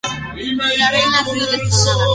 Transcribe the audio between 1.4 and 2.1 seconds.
destronada.